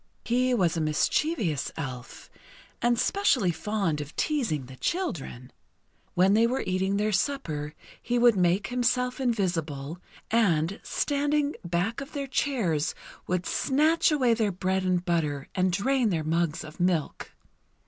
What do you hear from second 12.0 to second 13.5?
of their chairs, would